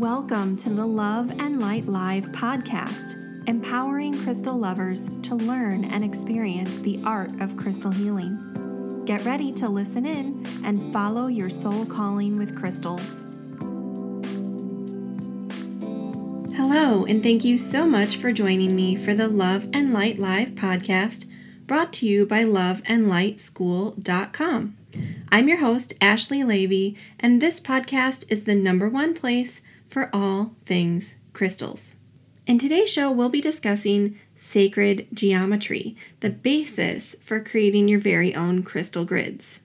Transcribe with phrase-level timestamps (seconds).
[0.00, 6.78] Welcome to the Love and Light Live podcast, empowering crystal lovers to learn and experience
[6.78, 9.04] the art of crystal healing.
[9.04, 13.20] Get ready to listen in and follow your soul calling with crystals.
[16.56, 20.52] Hello, and thank you so much for joining me for the Love and Light Live
[20.52, 21.26] podcast
[21.66, 24.76] brought to you by loveandlightschool.com.
[25.30, 29.60] I'm your host, Ashley Leavy, and this podcast is the number one place
[29.90, 31.96] for all things crystals.
[32.46, 38.62] In today's show, we'll be discussing sacred geometry, the basis for creating your very own
[38.62, 39.60] crystal grids.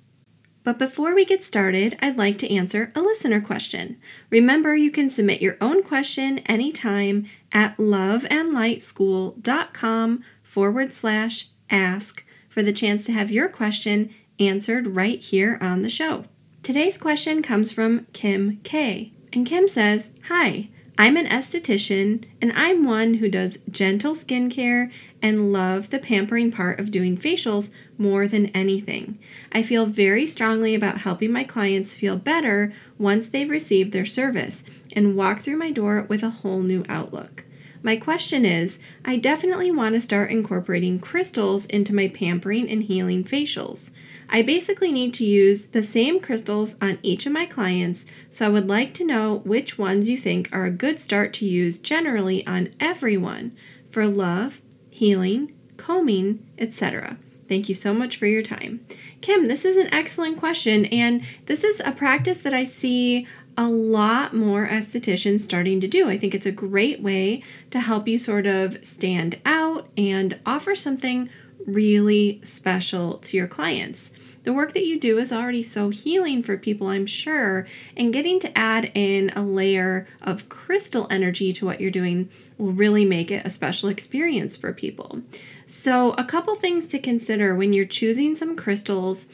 [0.64, 3.98] But before we get started, I'd like to answer a listener question.
[4.32, 12.74] Remember, you can submit your own question anytime at loveandlightschool.com forward slash ask for the
[12.74, 16.26] chance to have your question answered right here on the show.
[16.64, 19.12] Today's question comes from Kim K.
[19.36, 24.90] And Kim says, Hi, I'm an esthetician and I'm one who does gentle skincare
[25.22, 29.20] and love the pampering part of doing facials more than anything.
[29.52, 34.64] I feel very strongly about helping my clients feel better once they've received their service
[34.96, 37.44] and walk through my door with a whole new outlook.
[37.86, 43.24] My question is I definitely want to start incorporating crystals into my pampering and healing
[43.24, 43.92] facials.
[44.28, 48.50] I basically need to use the same crystals on each of my clients, so I
[48.50, 52.44] would like to know which ones you think are a good start to use generally
[52.48, 53.56] on everyone
[53.88, 57.20] for love, healing, combing, etc.
[57.48, 58.84] Thank you so much for your time.
[59.22, 63.70] Kim, this is an excellent question, and this is a practice that I see a
[63.70, 66.10] lot more estheticians starting to do.
[66.10, 70.76] I think it's a great way to help you sort of stand out and offer
[70.76, 71.30] something
[71.66, 74.12] really special to your clients.
[74.44, 77.66] The work that you do is already so healing for people, I'm sure,
[77.98, 82.72] and getting to add in a layer of crystal energy to what you're doing will
[82.72, 85.22] really make it a special experience for people.
[85.66, 89.26] So, a couple things to consider when you're choosing some crystals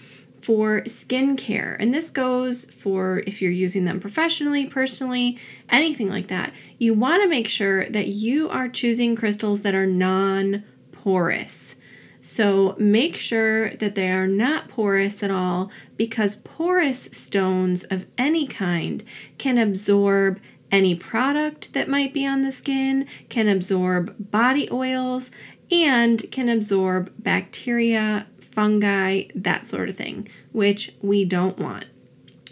[0.41, 1.75] for skincare.
[1.79, 5.38] And this goes for if you're using them professionally, personally,
[5.69, 6.52] anything like that.
[6.78, 11.75] You want to make sure that you are choosing crystals that are non porous.
[12.22, 18.46] So make sure that they are not porous at all because porous stones of any
[18.46, 19.03] kind
[19.40, 20.40] can absorb
[20.72, 25.31] any product that might be on the skin, can absorb body oils,
[25.72, 31.85] and can absorb bacteria, fungi, that sort of thing, which we don't want.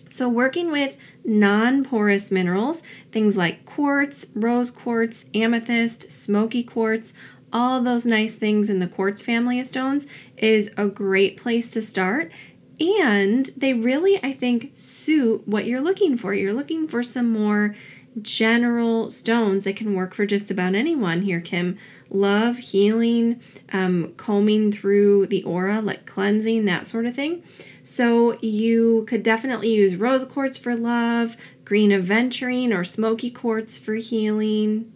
[0.07, 7.13] So, working with non porous minerals, things like quartz, rose quartz, amethyst, smoky quartz,
[7.53, 10.07] all those nice things in the quartz family of stones
[10.38, 12.31] is a great place to start.
[12.79, 16.33] And they really, I think, suit what you're looking for.
[16.33, 17.75] You're looking for some more
[18.21, 21.77] general stones that can work for just about anyone here, Kim.
[22.09, 27.43] Love, healing, um, combing through the aura, like cleansing, that sort of thing.
[27.83, 33.95] So you could definitely use rose quartz for love, green aventurine or smoky quartz for
[33.95, 34.91] healing,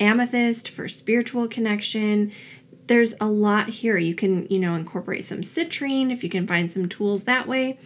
[0.00, 2.32] amethyst for spiritual connection.
[2.86, 3.96] There's a lot here.
[3.96, 7.78] You can, you know, incorporate some citrine if you can find some tools that way.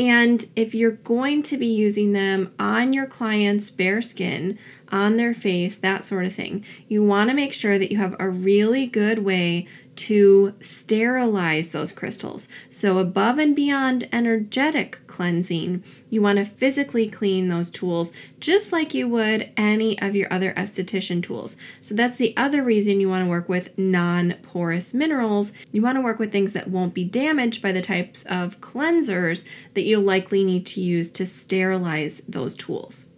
[0.00, 4.58] And if you're going to be using them on your client's bare skin,
[4.90, 8.16] on their face, that sort of thing, you want to make sure that you have
[8.18, 9.68] a really good way
[10.00, 12.48] to sterilize those crystals.
[12.70, 18.94] So, above and beyond energetic cleansing, you want to physically clean those tools just like
[18.94, 21.58] you would any of your other esthetician tools.
[21.82, 25.52] So, that's the other reason you want to work with non porous minerals.
[25.70, 29.46] You want to work with things that won't be damaged by the types of cleansers
[29.74, 33.10] that you'll likely need to use to sterilize those tools.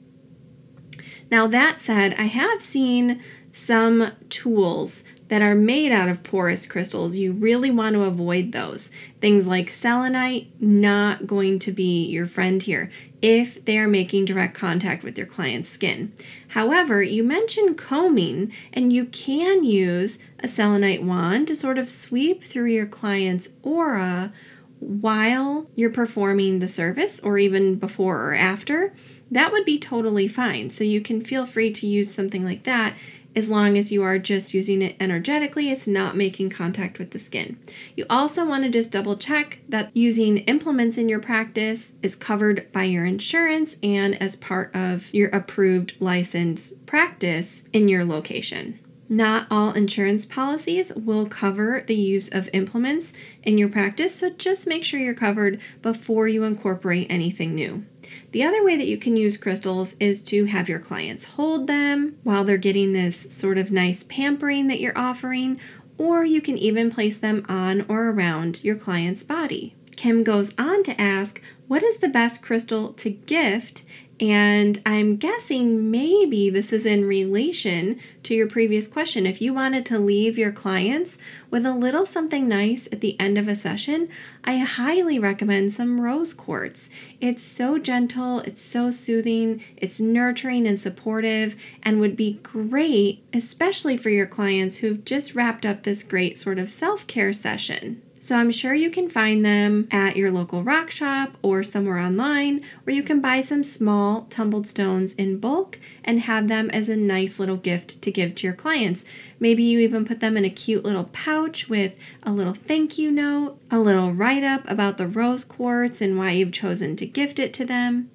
[1.31, 3.23] Now, that said, I have seen
[3.53, 8.91] some tools that are made out of porous crystals, you really want to avoid those.
[9.19, 12.91] Things like selenite, not going to be your friend here
[13.23, 16.13] if they are making direct contact with your client's skin.
[16.49, 22.43] However, you mentioned combing, and you can use a selenite wand to sort of sweep
[22.43, 24.35] through your client's aura
[24.81, 28.93] while you're performing the service or even before or after.
[29.31, 30.69] That would be totally fine.
[30.69, 32.99] So you can feel free to use something like that
[33.35, 37.19] as long as you are just using it energetically, it's not making contact with the
[37.19, 37.59] skin.
[37.97, 42.71] You also want to just double check that using implements in your practice is covered
[42.73, 48.79] by your insurance and as part of your approved license practice in your location.
[49.09, 53.13] Not all insurance policies will cover the use of implements
[53.43, 57.85] in your practice, so just make sure you're covered before you incorporate anything new.
[58.33, 62.19] The other way that you can use crystals is to have your clients hold them
[62.23, 65.61] while they're getting this sort of nice pampering that you're offering,
[65.99, 69.75] or you can even place them on or around your client's body.
[69.97, 73.85] Kim goes on to ask, What is the best crystal to gift
[74.23, 79.27] and I'm guessing maybe this is in relation to your previous question.
[79.27, 81.19] If you wanted to leave your clients
[81.51, 84.09] with a little something nice at the end of a session,
[84.45, 86.89] I highly recommend some rose quartz.
[87.21, 93.97] It's so gentle, it's so soothing, it's nurturing and supportive, and would be great, especially
[93.97, 98.01] for your clients who've just wrapped up this great sort of self care session.
[98.23, 102.61] So I'm sure you can find them at your local rock shop or somewhere online
[102.85, 106.95] where you can buy some small tumbled stones in bulk and have them as a
[106.95, 109.05] nice little gift to give to your clients.
[109.41, 113.11] Maybe you even put them in a cute little pouch with a little thank you
[113.11, 117.41] note, a little write up about the rose quartz and why you've chosen to gift
[117.41, 118.09] it to them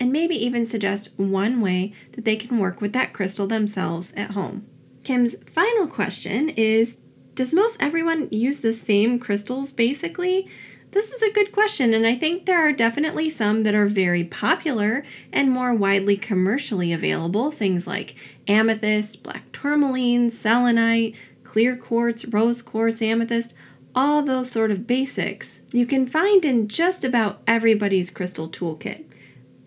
[0.00, 4.32] and maybe even suggest one way that they can work with that crystal themselves at
[4.32, 4.66] home.
[5.04, 6.98] Kim's final question is
[7.34, 10.48] does most everyone use the same crystals basically?
[10.90, 14.24] This is a good question, and I think there are definitely some that are very
[14.24, 17.50] popular and more widely commercially available.
[17.50, 18.14] Things like
[18.46, 21.14] amethyst, black tourmaline, selenite,
[21.44, 23.54] clear quartz, rose quartz, amethyst,
[23.94, 29.04] all those sort of basics you can find in just about everybody's crystal toolkit.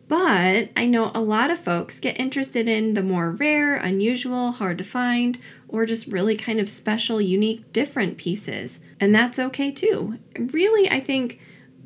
[0.07, 4.77] But I know a lot of folks get interested in the more rare, unusual, hard
[4.77, 8.81] to find, or just really kind of special, unique, different pieces.
[8.99, 10.19] And that's okay too.
[10.37, 11.39] Really, I think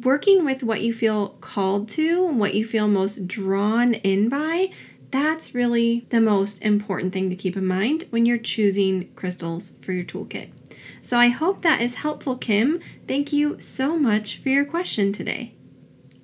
[0.04, 4.72] working with what you feel called to, what you feel most drawn in by,
[5.12, 9.92] that's really the most important thing to keep in mind when you're choosing crystals for
[9.92, 10.52] your toolkit.
[11.02, 12.80] So I hope that is helpful, Kim.
[13.08, 15.56] Thank you so much for your question today.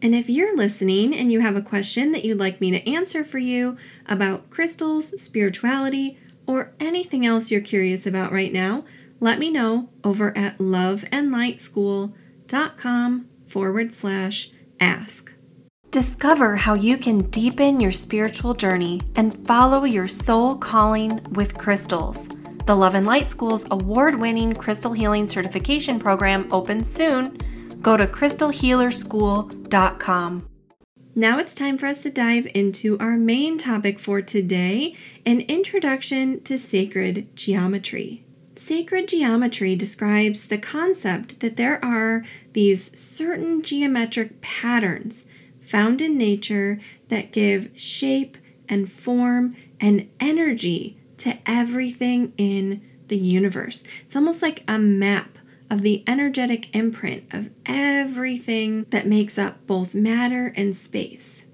[0.01, 3.23] And if you're listening and you have a question that you'd like me to answer
[3.23, 3.77] for you
[4.07, 8.83] about crystals, spirituality, or anything else you're curious about right now,
[9.19, 15.33] let me know over at loveandlightschool.com forward slash ask.
[15.91, 22.27] Discover how you can deepen your spiritual journey and follow your soul calling with crystals.
[22.65, 27.37] The Love and Light School's award winning crystal healing certification program opens soon
[27.85, 30.49] go to crystalhealerschool.com.
[31.13, 36.41] Now it's time for us to dive into our main topic for today an introduction
[36.45, 38.25] to sacred geometry.
[38.55, 45.27] Sacred geometry describes the concept that there are these certain geometric patterns
[45.59, 46.79] found in nature
[47.09, 48.35] that give shape
[48.67, 53.83] and form and energy to everything in the universe.
[54.05, 55.34] It's almost like a map
[55.69, 61.45] of the energetic imprint of everything that makes up both matter and space.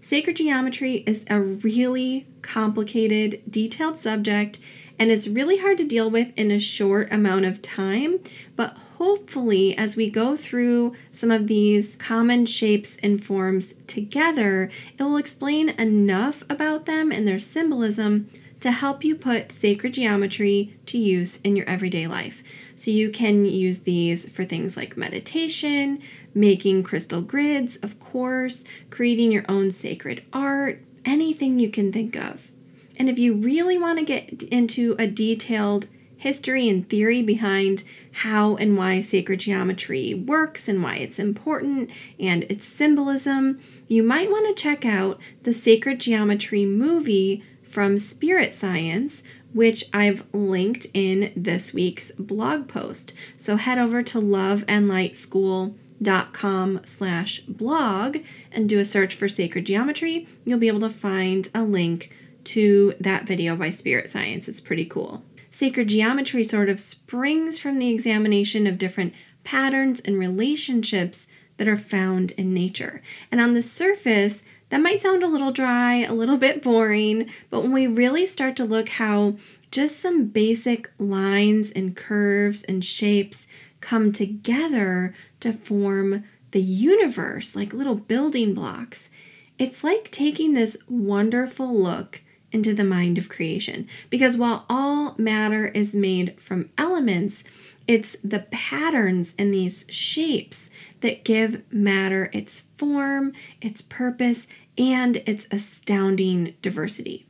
[0.00, 4.60] Sacred geometry is a really complicated, detailed subject,
[4.98, 8.20] and it's really hard to deal with in a short amount of time.
[8.54, 15.02] But hopefully, as we go through some of these common shapes and forms together, it
[15.02, 18.30] will explain enough about them and their symbolism
[18.60, 22.42] to help you put sacred geometry to use in your everyday life.
[22.74, 26.00] So you can use these for things like meditation,
[26.34, 32.50] making crystal grids, of course, creating your own sacred art, anything you can think of.
[32.98, 38.56] And if you really want to get into a detailed history and theory behind how
[38.56, 44.48] and why sacred geometry works and why it's important and its symbolism, you might want
[44.48, 51.74] to check out the Sacred Geometry movie from Spirit Science, which I've linked in this
[51.74, 53.12] week's blog post.
[53.36, 58.18] So head over to loveandlightschool.com slash blog
[58.52, 60.28] and do a search for sacred geometry.
[60.44, 62.12] You'll be able to find a link
[62.44, 64.48] to that video by Spirit Science.
[64.48, 65.24] It's pretty cool.
[65.50, 71.76] Sacred geometry sort of springs from the examination of different patterns and relationships that are
[71.76, 73.00] found in nature.
[73.32, 77.62] And on the surface, that might sound a little dry, a little bit boring, but
[77.62, 79.36] when we really start to look how
[79.70, 83.46] just some basic lines and curves and shapes
[83.80, 89.10] come together to form the universe like little building blocks,
[89.58, 93.88] it's like taking this wonderful look into the mind of creation.
[94.10, 97.44] Because while all matter is made from elements,
[97.88, 105.46] it's the patterns and these shapes that give matter its form, its purpose, and its
[105.50, 107.26] astounding diversity.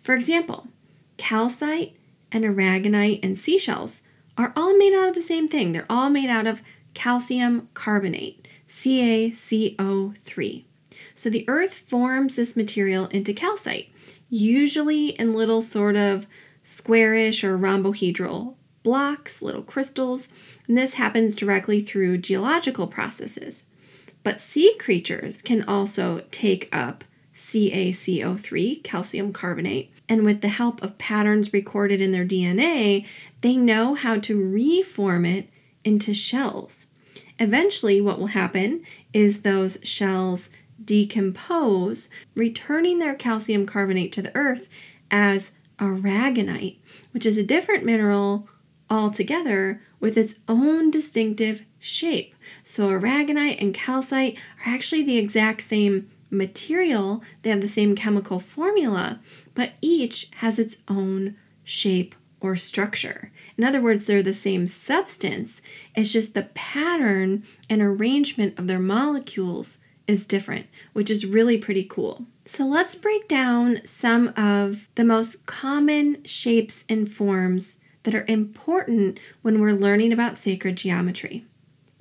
[0.00, 0.68] For example,
[1.16, 1.96] calcite
[2.32, 4.02] and aragonite and seashells
[4.36, 5.72] are all made out of the same thing.
[5.72, 6.62] They're all made out of
[6.94, 10.64] calcium carbonate, CaCO3.
[11.14, 13.90] So the earth forms this material into calcite,
[14.28, 16.26] usually in little sort of
[16.62, 20.28] squarish or rhombohedral blocks, little crystals,
[20.66, 23.64] and this happens directly through geological processes.
[24.22, 30.98] But sea creatures can also take up CaCO3, calcium carbonate, and with the help of
[30.98, 33.06] patterns recorded in their DNA,
[33.40, 35.48] they know how to reform it
[35.84, 36.88] into shells.
[37.38, 40.50] Eventually, what will happen is those shells
[40.84, 44.68] decompose, returning their calcium carbonate to the earth
[45.10, 46.76] as aragonite,
[47.12, 48.48] which is a different mineral
[48.90, 52.34] altogether with its own distinctive shape.
[52.62, 58.38] So, aragonite and calcite are actually the exact same material, they have the same chemical
[58.38, 59.20] formula,
[59.54, 63.32] but each has its own shape or structure.
[63.56, 65.60] In other words, they're the same substance,
[65.94, 71.84] it's just the pattern and arrangement of their molecules is different, which is really pretty
[71.84, 72.26] cool.
[72.44, 77.76] So let's break down some of the most common shapes and forms
[78.10, 81.44] that are important when we're learning about sacred geometry.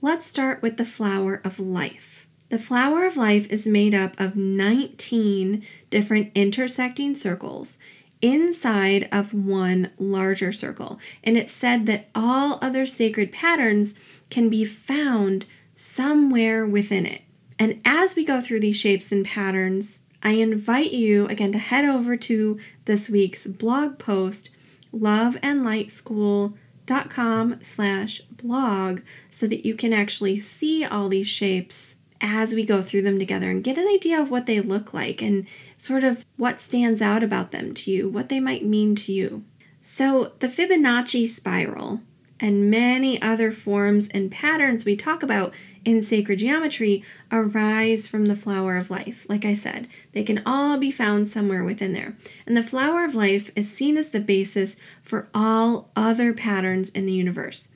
[0.02, 2.28] Let's start with the flower of life.
[2.50, 7.78] The flower of life is made up of 19 different intersecting circles
[8.24, 11.00] inside of one larger circle.
[11.24, 13.94] And it's said that all other sacred patterns
[14.32, 17.22] can be found somewhere within it.
[17.60, 21.86] And as we go through these shapes and patterns, I invite you again to head
[21.86, 24.50] over to this week's blog post,
[24.94, 32.82] loveandlightschool.com slash blog, so that you can actually see all these shapes as we go
[32.82, 36.26] through them together and get an idea of what they look like and sort of
[36.38, 39.44] what stands out about them to you, what they might mean to you.
[39.80, 42.02] So, the Fibonacci spiral
[42.40, 45.54] and many other forms and patterns we talk about
[45.84, 49.26] in sacred geometry arise from the flower of life.
[49.30, 52.16] Like I said, they can all be found somewhere within there.
[52.46, 57.06] And the flower of life is seen as the basis for all other patterns in
[57.06, 57.70] the universe.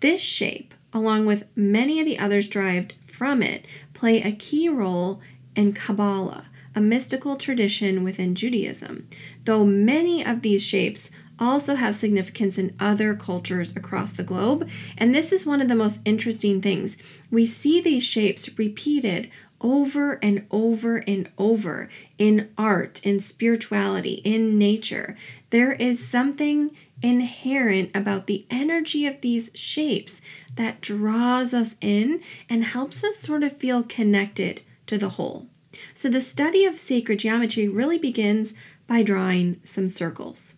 [0.00, 5.20] This shape, along with many of the others derived from it, play a key role
[5.56, 9.08] in Kabbalah, a mystical tradition within Judaism,
[9.44, 14.68] though many of these shapes also have significance in other cultures across the globe.
[14.96, 16.96] And this is one of the most interesting things.
[17.30, 19.30] We see these shapes repeated
[19.60, 25.16] over and over and over in art, in spirituality, in nature.
[25.50, 26.70] There is something
[27.02, 30.20] inherent about the energy of these shapes
[30.56, 35.46] that draws us in and helps us sort of feel connected to the whole.
[35.94, 38.54] So, the study of sacred geometry really begins
[38.86, 40.56] by drawing some circles.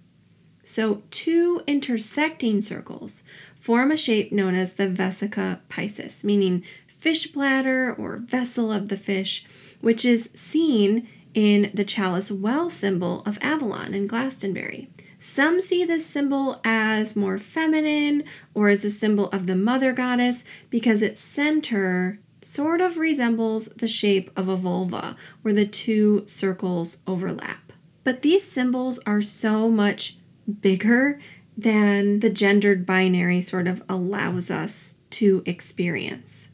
[0.70, 3.24] So, two intersecting circles
[3.56, 8.96] form a shape known as the vesica piscis, meaning fish bladder or vessel of the
[8.96, 9.44] fish,
[9.80, 14.88] which is seen in the chalice well symbol of Avalon in Glastonbury.
[15.18, 18.22] Some see this symbol as more feminine
[18.54, 23.88] or as a symbol of the mother goddess because its center sort of resembles the
[23.88, 27.72] shape of a vulva where the two circles overlap.
[28.04, 30.16] But these symbols are so much
[30.52, 31.20] bigger
[31.56, 36.50] than the gendered binary sort of allows us to experience.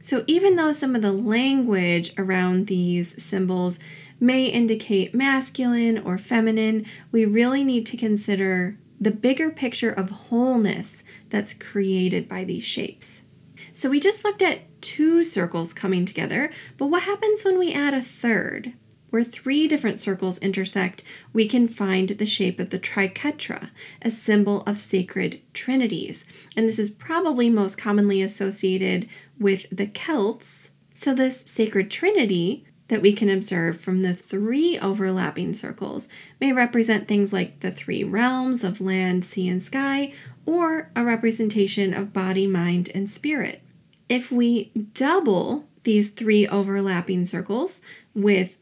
[0.00, 3.78] So, even though some of the language around these symbols
[4.20, 11.04] may indicate masculine or feminine, we really need to consider the bigger picture of wholeness
[11.28, 13.22] that's created by these shapes.
[13.72, 17.94] So, we just looked at two circles coming together, but what happens when we add
[17.94, 18.72] a third?
[19.10, 23.70] Where three different circles intersect, we can find the shape of the triquetra,
[24.02, 26.26] a symbol of sacred trinities.
[26.56, 30.72] And this is probably most commonly associated with the Celts.
[30.92, 36.08] So, this sacred trinity that we can observe from the three overlapping circles
[36.40, 40.12] may represent things like the three realms of land, sea, and sky,
[40.46, 43.62] or a representation of body, mind, and spirit.
[44.08, 47.82] If we double these three overlapping circles
[48.14, 48.56] with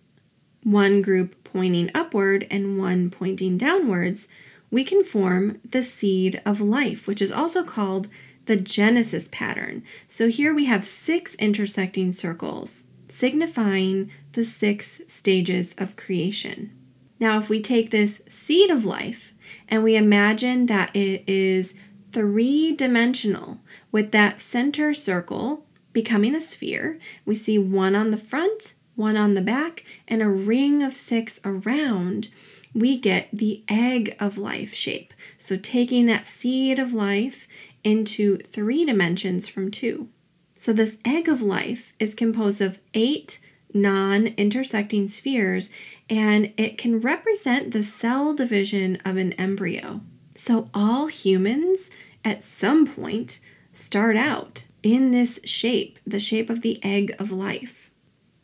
[0.66, 4.26] one group pointing upward and one pointing downwards,
[4.68, 8.08] we can form the seed of life, which is also called
[8.46, 9.84] the Genesis pattern.
[10.08, 16.72] So here we have six intersecting circles, signifying the six stages of creation.
[17.20, 19.32] Now, if we take this seed of life
[19.68, 21.74] and we imagine that it is
[22.10, 23.60] three dimensional
[23.92, 29.34] with that center circle becoming a sphere, we see one on the front, one on
[29.34, 32.28] the back, and a ring of six around,
[32.74, 35.14] we get the egg of life shape.
[35.38, 37.46] So taking that seed of life
[37.84, 40.08] into three dimensions from two.
[40.54, 43.38] So this egg of life is composed of eight
[43.72, 45.70] non intersecting spheres,
[46.08, 50.00] and it can represent the cell division of an embryo.
[50.34, 51.90] So, all humans
[52.24, 53.38] at some point
[53.72, 57.85] start out in this shape, the shape of the egg of life.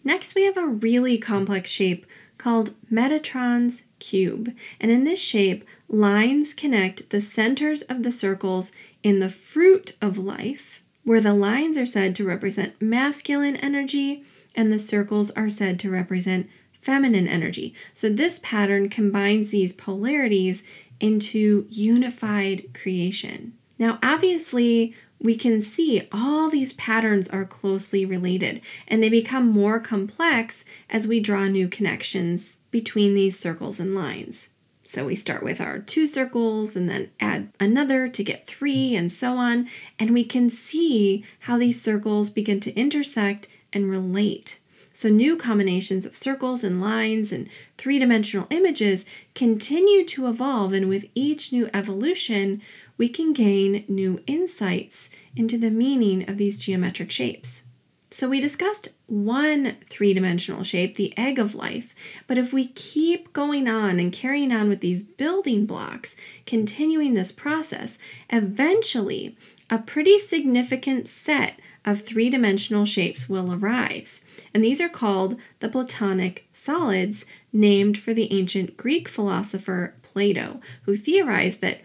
[0.05, 2.07] Next, we have a really complex shape
[2.39, 4.53] called Metatron's cube.
[4.81, 10.19] And in this shape, lines connect the centers of the circles in the fruit of
[10.19, 15.79] life, where the lines are said to represent masculine energy and the circles are said
[15.81, 16.49] to represent
[16.81, 17.75] feminine energy.
[17.95, 20.65] So this pattern combines these polarities
[21.01, 23.55] into unified creation.
[23.79, 29.79] Now, obviously, we can see all these patterns are closely related and they become more
[29.79, 34.51] complex as we draw new connections between these circles and lines.
[34.83, 39.13] So we start with our two circles and then add another to get three and
[39.13, 39.69] so on.
[39.99, 44.59] And we can see how these circles begin to intersect and relate.
[45.03, 49.05] So new combinations of circles and lines and three dimensional images
[49.35, 50.73] continue to evolve.
[50.73, 52.63] And with each new evolution,
[52.97, 57.65] we can gain new insights into the meaning of these geometric shapes.
[58.13, 61.97] So, we discussed one three dimensional shape, the egg of life,
[62.29, 66.15] but if we keep going on and carrying on with these building blocks,
[66.47, 67.99] continuing this process,
[68.31, 69.37] eventually
[69.69, 74.23] a pretty significant set of three dimensional shapes will arise.
[74.55, 80.95] And these are called the Platonic solids, named for the ancient Greek philosopher Plato, who
[80.95, 81.81] theorized that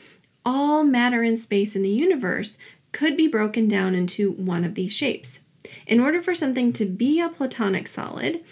[0.46, 2.58] all matter and space in the universe
[2.92, 5.42] could be broken down into one of these shapes.
[5.86, 8.44] In order for something to be a platonic solid,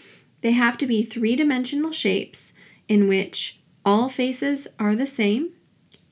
[0.41, 2.53] they have to be three dimensional shapes
[2.87, 5.51] in which all faces are the same,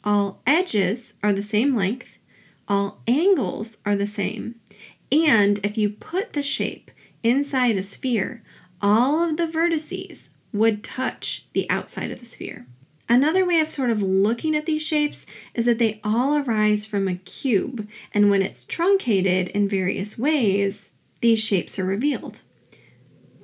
[0.04, 2.18] all edges are the same length,
[2.68, 4.56] all angles are the same,
[5.14, 6.90] and if you put the shape
[7.22, 8.44] inside a sphere,
[8.82, 12.66] all of the vertices would touch the outside of the sphere.
[13.08, 17.08] Another way of sort of looking at these shapes is that they all arise from
[17.08, 22.42] a cube, and when it's truncated in various ways, these shapes are revealed.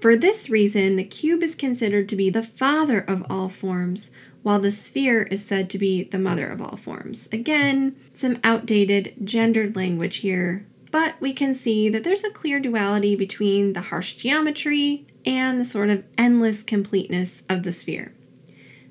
[0.02, 4.60] For this reason, the cube is considered to be the father of all forms, while
[4.60, 7.28] the sphere is said to be the mother of all forms.
[7.32, 13.16] Again, some outdated gendered language here, but we can see that there's a clear duality
[13.16, 18.14] between the harsh geometry and the sort of endless completeness of the sphere.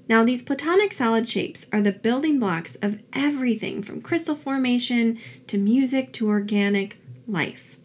[0.09, 5.59] Now, these platonic solid shapes are the building blocks of everything from crystal formation to
[5.59, 7.77] music to organic life.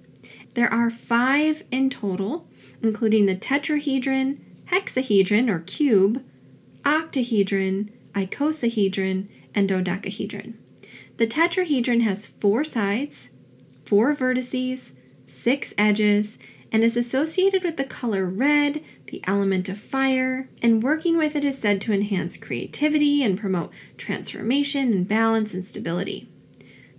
[0.54, 2.48] There are five in total,
[2.82, 6.24] including the tetrahedron, hexahedron or cube,
[6.86, 10.58] octahedron, icosahedron, and dodecahedron.
[11.18, 13.32] The tetrahedron has four sides,
[13.86, 14.94] four vertices,
[15.26, 16.38] six edges,
[16.72, 21.46] and is associated with the color red, the element of fire, and working with it
[21.46, 26.28] is said to enhance creativity and promote transformation and balance and stability.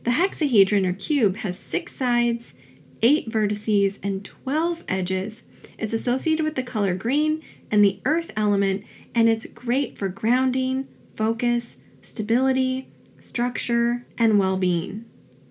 [0.05, 2.55] The hexahedron or cube has six sides,
[3.03, 5.43] eight vertices, and 12 edges.
[5.77, 10.87] It's associated with the color green and the earth element, and it's great for grounding,
[11.15, 15.07] focus, stability, structure, and well being.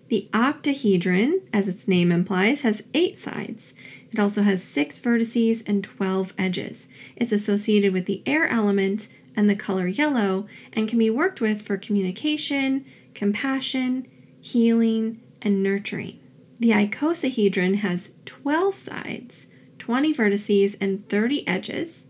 [0.10, 3.74] The octahedron, as its name implies, has eight sides.
[4.12, 6.88] It also has six vertices and 12 edges.
[7.16, 11.62] It's associated with the air element and the color yellow and can be worked with
[11.62, 14.08] for communication, compassion,
[14.40, 16.20] healing, and nurturing.
[16.60, 19.48] The icosahedron has 12 sides,
[19.80, 22.08] 20 vertices, and 30 edges.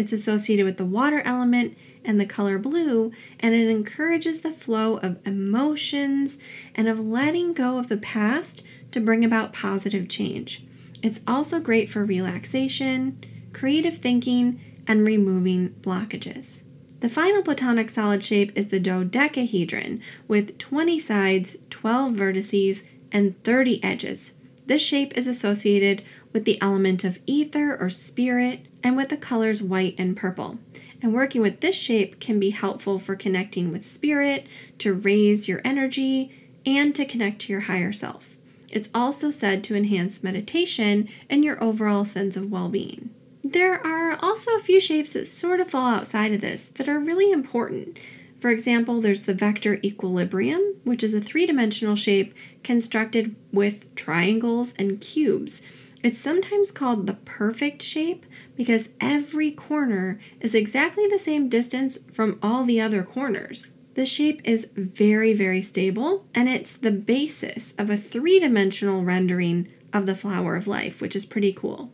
[0.00, 4.96] It's associated with the water element and the color blue, and it encourages the flow
[4.96, 6.38] of emotions
[6.74, 10.64] and of letting go of the past to bring about positive change.
[11.02, 13.18] It's also great for relaxation,
[13.52, 16.64] creative thinking, and removing blockages.
[17.00, 23.84] The final platonic solid shape is the dodecahedron with 20 sides, 12 vertices, and 30
[23.84, 24.32] edges.
[24.70, 29.60] This shape is associated with the element of ether or spirit and with the colors
[29.60, 30.60] white and purple.
[31.02, 34.46] And working with this shape can be helpful for connecting with spirit,
[34.78, 36.30] to raise your energy,
[36.64, 38.36] and to connect to your higher self.
[38.70, 43.10] It's also said to enhance meditation and your overall sense of well being.
[43.42, 47.00] There are also a few shapes that sort of fall outside of this that are
[47.00, 47.98] really important.
[48.40, 54.72] For example, there's the vector equilibrium, which is a three dimensional shape constructed with triangles
[54.78, 55.60] and cubes.
[56.02, 58.24] It's sometimes called the perfect shape
[58.56, 63.74] because every corner is exactly the same distance from all the other corners.
[63.92, 69.68] The shape is very, very stable, and it's the basis of a three dimensional rendering
[69.92, 71.92] of the flower of life, which is pretty cool.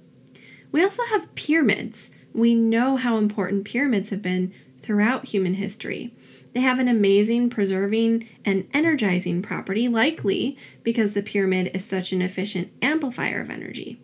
[0.70, 2.12] We also have pyramids.
[2.32, 6.14] We know how important pyramids have been throughout human history.
[6.56, 12.22] They have an amazing preserving and energizing property, likely because the pyramid is such an
[12.22, 14.00] efficient amplifier of energy.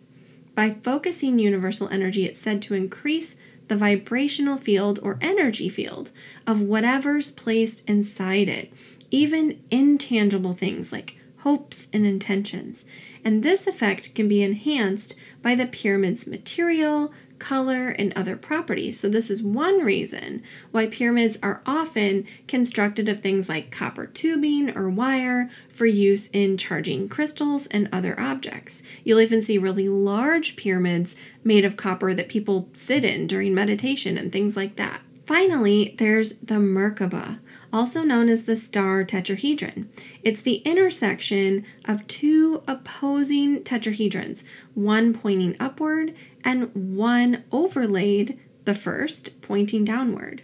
[0.53, 3.37] By focusing universal energy, it's said to increase
[3.69, 6.11] the vibrational field or energy field
[6.45, 8.71] of whatever's placed inside it,
[9.09, 12.85] even intangible things like hopes and intentions.
[13.25, 17.11] And this effect can be enhanced by the pyramid's material,
[17.43, 18.97] color, and other properties.
[18.97, 24.75] So, this is one reason why pyramids are often constructed of things like copper tubing
[24.77, 28.81] or wire for use in charging crystals and other objects.
[29.03, 34.17] You'll even see really large pyramids made of copper that people sit in during meditation
[34.17, 35.01] and things like that.
[35.25, 37.39] Finally, there's the Merkaba,
[37.73, 39.87] also known as the star tetrahedron.
[40.23, 44.43] It's the intersection of two opposing tetrahedrons,
[44.75, 50.43] one pointing upward and one overlaid, the first pointing downward.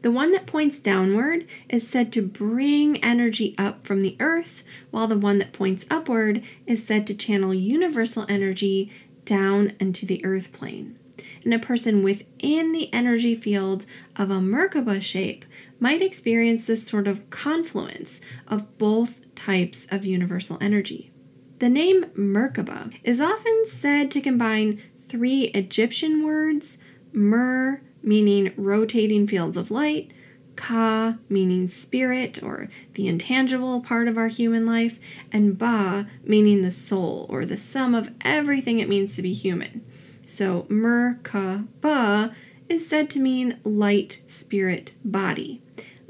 [0.00, 5.06] The one that points downward is said to bring energy up from the earth, while
[5.06, 8.90] the one that points upward is said to channel universal energy
[9.26, 10.98] down into the earth plane
[11.44, 15.44] and a person within the energy field of a Merkaba shape
[15.80, 21.10] might experience this sort of confluence of both types of universal energy.
[21.58, 26.78] The name Merkaba is often said to combine three Egyptian words
[27.12, 30.12] Mer, meaning rotating fields of light,
[30.56, 34.98] Ka, meaning spirit or the intangible part of our human life,
[35.32, 39.84] and Ba, meaning the soul or the sum of everything it means to be human.
[40.26, 42.34] So Merkaba
[42.70, 45.60] is said to mean light spirit body.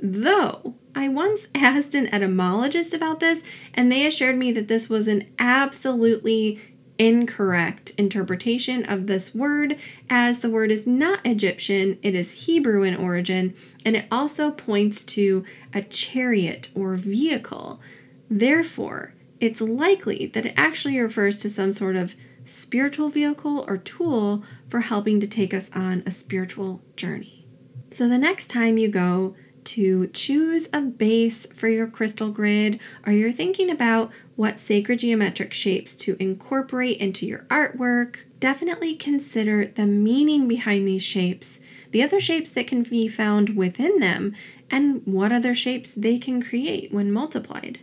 [0.01, 3.43] Though I once asked an etymologist about this,
[3.75, 6.61] and they assured me that this was an absolutely
[6.99, 9.79] incorrect interpretation of this word,
[10.11, 13.55] as the word is not Egyptian, it is Hebrew in origin,
[13.87, 17.81] and it also points to a chariot or vehicle.
[18.29, 24.45] Therefore, it's likely that it actually refers to some sort of spiritual vehicle or tool
[24.69, 27.47] for helping to take us on a spiritual journey.
[27.91, 33.13] So, the next time you go to choose a base for your crystal grid, or
[33.13, 39.87] you're thinking about what sacred geometric shapes to incorporate into your artwork, definitely consider the
[39.87, 44.35] meaning behind these shapes, the other shapes that can be found within them,
[44.71, 47.81] and what other shapes they can create when multiplied.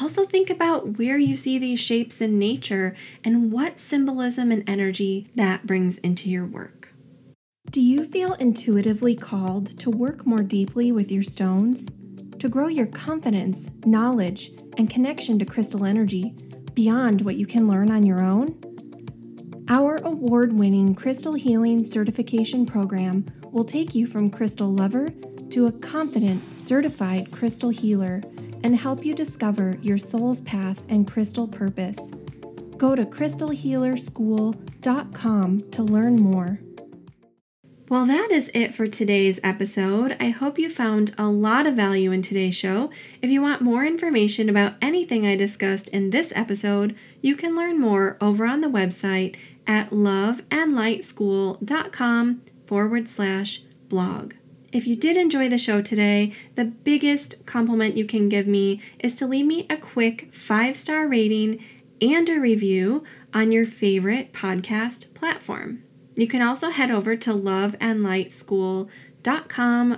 [0.00, 5.28] Also, think about where you see these shapes in nature and what symbolism and energy
[5.34, 6.92] that brings into your work.
[7.70, 11.86] Do you feel intuitively called to work more deeply with your stones?
[12.38, 16.34] To grow your confidence, knowledge, and connection to crystal energy
[16.74, 18.58] beyond what you can learn on your own?
[19.68, 25.10] Our award winning Crystal Healing Certification Program will take you from crystal lover
[25.50, 28.20] to a confident, certified crystal healer
[28.62, 31.98] and help you discover your soul's path and crystal purpose.
[32.76, 36.60] Go to crystalhealerschool.com to learn more.
[37.90, 40.16] Well, that is it for today's episode.
[40.20, 42.88] I hope you found a lot of value in today's show.
[43.20, 47.80] If you want more information about anything I discussed in this episode, you can learn
[47.80, 49.34] more over on the website
[49.66, 54.34] at loveandlightschool.com forward slash blog.
[54.72, 59.16] If you did enjoy the show today, the biggest compliment you can give me is
[59.16, 61.64] to leave me a quick five star rating
[62.00, 63.04] and a review
[63.34, 65.82] on your favorite podcast platform.
[66.16, 68.88] You can also head over to loveandlightschool.com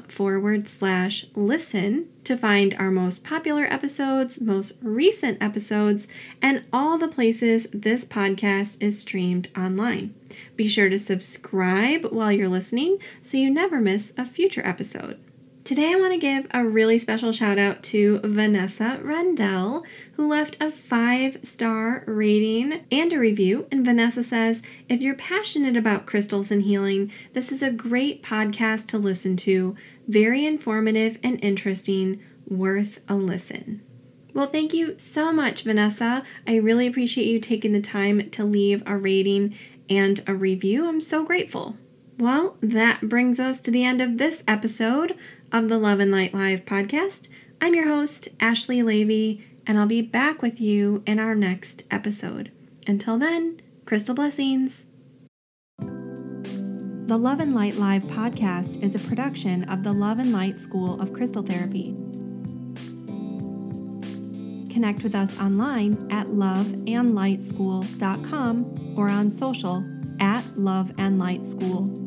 [0.09, 6.09] forward slash listen to find our most popular episodes, most recent episodes,
[6.41, 10.15] and all the places this podcast is streamed online.
[10.57, 15.19] Be sure to subscribe while you're listening so you never miss a future episode.
[15.65, 20.57] Today, I want to give a really special shout out to Vanessa Rendell, who left
[20.61, 23.69] a five star rating and a review.
[23.71, 28.89] And Vanessa says, If you're passionate about crystals and healing, this is a great podcast
[28.89, 29.77] to listen to.
[30.09, 33.83] Very informative and interesting, worth a listen.
[34.35, 36.25] Well, thank you so much, Vanessa.
[36.45, 39.55] I really appreciate you taking the time to leave a rating
[39.89, 40.89] and a review.
[40.89, 41.77] I'm so grateful.
[42.19, 45.17] Well, that brings us to the end of this episode
[45.53, 47.29] of the Love and Light Live podcast.
[47.61, 52.51] I'm your host, Ashley Leavy, and I'll be back with you in our next episode.
[52.87, 54.87] Until then, crystal blessings.
[55.79, 60.99] The Love and Light Live podcast is a production of the Love and Light School
[60.99, 61.95] of Crystal Therapy.
[64.73, 69.85] Connect with us online at loveandlightschool.com or on social
[70.19, 72.02] at Love and Light School.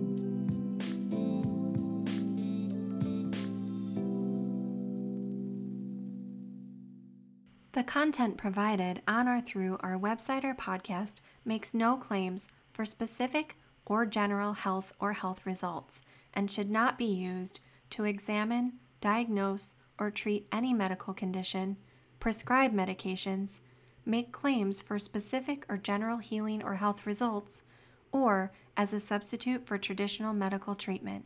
[7.86, 14.06] Content provided on or through our website or podcast makes no claims for specific or
[14.06, 16.02] general health or health results
[16.34, 17.60] and should not be used
[17.92, 21.78] to examine, diagnose, or treat any medical condition,
[22.20, 23.62] prescribe medications,
[24.06, 27.64] make claims for specific or general healing or health results,
[28.12, 31.26] or as a substitute for traditional medical treatment.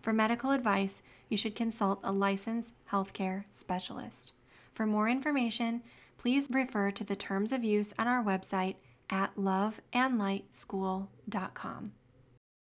[0.00, 4.32] For medical advice, you should consult a licensed healthcare specialist.
[4.72, 5.82] For more information,
[6.20, 8.74] please refer to the terms of use on our website
[9.08, 11.92] at loveandlightschool.com.